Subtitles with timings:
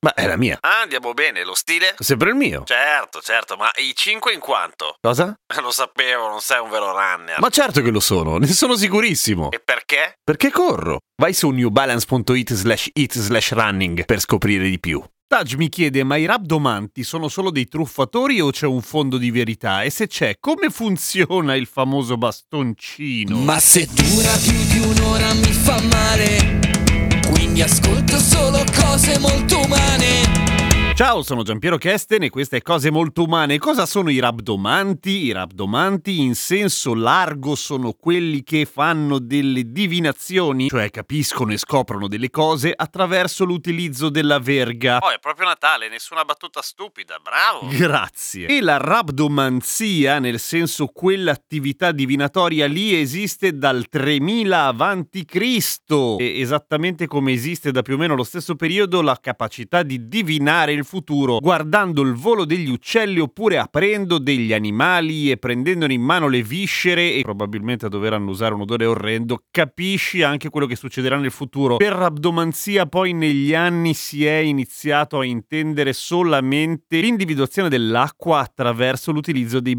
[0.00, 0.58] Ma è la mia.
[0.60, 1.94] Ah, andiamo bene, lo stile?
[1.98, 2.64] Sempre il mio.
[2.64, 4.96] Certo, certo, ma i 5 in quanto?
[5.00, 5.34] Cosa?
[5.60, 7.38] Lo sapevo, non sei un vero runner.
[7.38, 9.50] Ma certo che lo sono, ne sono sicurissimo.
[9.50, 10.14] E perché?
[10.22, 11.00] Perché corro?
[11.20, 15.02] Vai su newbalance.it slash it slash running per scoprire di più.
[15.26, 19.30] Taj mi chiede, ma i rabdomanti sono solo dei truffatori o c'è un fondo di
[19.30, 19.82] verità?
[19.82, 23.36] E se c'è, come funziona il famoso bastoncino?
[23.38, 26.59] Ma se dura più di un'ora mi fa male,
[27.62, 30.69] ascolto solo cose molto umane.
[31.00, 33.56] Ciao, sono Giampiero Kesten e queste è Cose Molto Umane.
[33.56, 35.24] Cosa sono i rabdomanti?
[35.24, 42.06] I rabdomanti in senso largo sono quelli che fanno delle divinazioni, cioè capiscono e scoprono
[42.06, 44.98] delle cose attraverso l'utilizzo della verga.
[44.98, 47.68] Oh, è proprio Natale, nessuna battuta stupida, bravo.
[47.74, 48.48] Grazie.
[48.48, 56.18] E la rabdomanzia, nel senso quell'attività divinatoria lì, esiste dal 3000 avanti Cristo.
[56.18, 60.74] E esattamente come esiste da più o meno lo stesso periodo la capacità di divinare
[60.74, 66.26] il futuro, guardando il volo degli uccelli oppure aprendo degli animali e prendendone in mano
[66.26, 71.16] le viscere e probabilmente a dover annusare un odore orrendo, capisci anche quello che succederà
[71.16, 71.76] nel futuro.
[71.76, 79.60] Per rabdomanzia poi negli anni si è iniziato a intendere solamente l'individuazione dell'acqua attraverso l'utilizzo
[79.60, 79.76] dei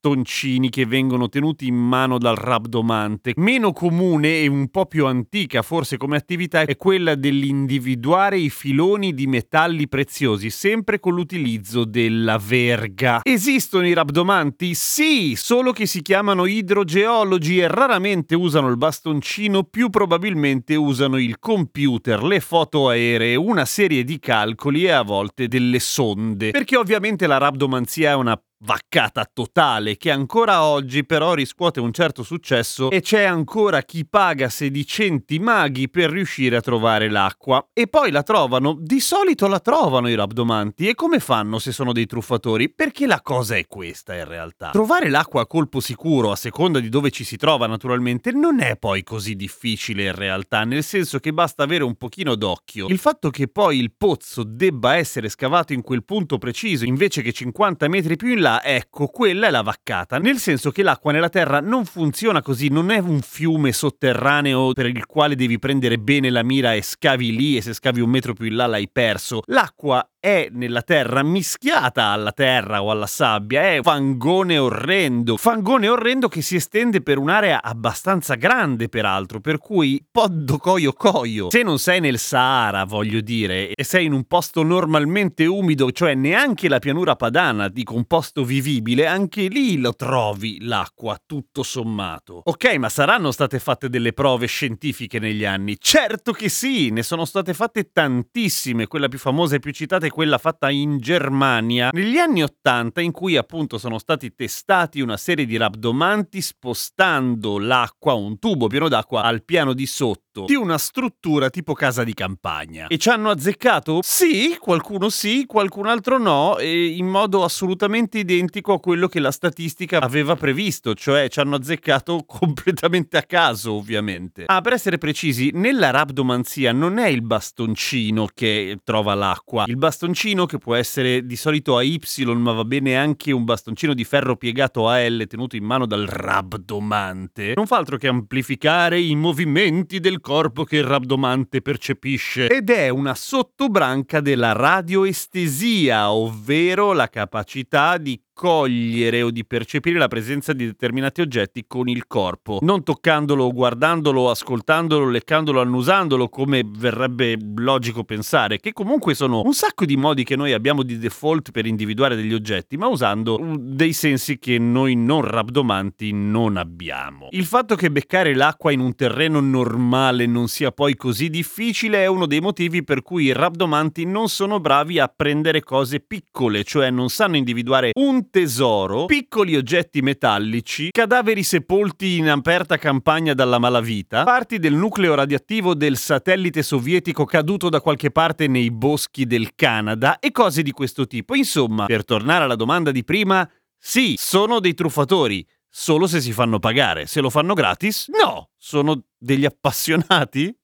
[0.00, 3.34] bastoncini che vengono tenuti in mano dal rabdomante.
[3.36, 9.12] Meno comune e un po' più antica forse come attività è quella dell'individuare i filoni
[9.12, 13.20] di metalli preziosi, sempre con l'utilizzo della verga.
[13.22, 14.74] Esistono i rabdomanti?
[14.74, 21.38] Sì, solo che si chiamano idrogeologi e raramente usano il bastoncino, più probabilmente usano il
[21.38, 26.50] computer, le foto aeree, una serie di calcoli e a volte delle sonde.
[26.52, 32.22] Perché ovviamente la rabdomanzia è una vaccata totale che ancora oggi però riscuote un certo
[32.22, 38.10] successo e c'è ancora chi paga sedicenti maghi per riuscire a trovare l'acqua e poi
[38.10, 42.70] la trovano, di solito la trovano i rabdomanti e come fanno se sono dei truffatori?
[42.70, 44.70] Perché la cosa è questa in realtà.
[44.70, 48.76] Trovare l'acqua a colpo sicuro a seconda di dove ci si trova naturalmente non è
[48.76, 52.88] poi così difficile in realtà, nel senso che basta avere un pochino d'occhio.
[52.88, 57.32] Il fatto che poi il pozzo debba essere scavato in quel punto preciso invece che
[57.32, 61.28] 50 metri più in là ecco, quella è la vaccata, nel senso che l'acqua nella
[61.28, 66.30] terra non funziona così, non è un fiume sotterraneo per il quale devi prendere bene
[66.30, 69.42] la mira e scavi lì e se scavi un metro più in là l'hai perso.
[69.46, 76.28] L'acqua è nella terra mischiata alla terra o alla sabbia, è fangone orrendo, fangone orrendo
[76.28, 81.48] che si estende per un'area abbastanza grande peraltro, per cui poddo coio coio.
[81.50, 86.14] Se non sei nel Sahara, voglio dire, e sei in un posto normalmente umido, cioè
[86.14, 88.04] neanche la pianura padana, dico un
[88.40, 92.40] posto vivibile, anche lì lo trovi l'acqua, tutto sommato.
[92.44, 95.76] Ok, ma saranno state fatte delle prove scientifiche negli anni?
[95.78, 100.10] Certo che sì, ne sono state fatte tantissime, quella più famosa e più citata è
[100.10, 105.46] quella fatta in Germania negli anni 80 in cui appunto sono stati testati una serie
[105.46, 111.50] di rabdomanti spostando l'acqua, un tubo pieno d'acqua al piano di sotto di una struttura
[111.50, 112.86] tipo casa di campagna.
[112.86, 114.00] E ci hanno azzeccato?
[114.02, 119.32] Sì, qualcuno sì, qualcun altro no, e in modo assolutamente identico a quello che la
[119.32, 124.44] statistica aveva previsto, cioè ci hanno azzeccato completamente a caso, ovviamente.
[124.46, 130.46] Ah, per essere precisi, nella rabdomanzia non è il bastoncino che trova l'acqua, il bastoncino
[130.46, 132.00] che può essere di solito a Y,
[132.36, 136.06] ma va bene anche un bastoncino di ferro piegato a L tenuto in mano dal
[136.06, 142.70] rabdomante, non fa altro che amplificare i movimenti del corpo che il rabdomante percepisce ed
[142.70, 150.08] è una sottobranca della radioestesia, ovvero la capacità di keep cogliere o di percepire la
[150.08, 157.36] presenza di determinati oggetti con il corpo, non toccandolo, guardandolo, ascoltandolo, leccandolo, annusandolo, come verrebbe
[157.56, 161.66] logico pensare, che comunque sono un sacco di modi che noi abbiamo di default per
[161.66, 167.28] individuare degli oggetti, ma usando uh, dei sensi che noi non rabdomanti non abbiamo.
[167.32, 172.06] Il fatto che beccare l'acqua in un terreno normale non sia poi così difficile è
[172.06, 176.90] uno dei motivi per cui i rabdomanti non sono bravi a prendere cose piccole, cioè
[176.90, 184.24] non sanno individuare un tesoro, piccoli oggetti metallici, cadaveri sepolti in aperta campagna dalla malavita,
[184.24, 190.18] parti del nucleo radioattivo del satellite sovietico caduto da qualche parte nei boschi del Canada
[190.18, 191.34] e cose di questo tipo.
[191.34, 195.46] Insomma, per tornare alla domanda di prima, sì, sono dei truffatori.
[195.68, 197.06] Solo se si fanno pagare.
[197.06, 198.08] Se lo fanno gratis?
[198.08, 198.50] No!
[198.56, 200.54] Sono degli appassionati?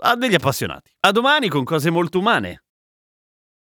[0.00, 0.90] a degli appassionati.
[1.00, 2.63] A domani con cose molto umane.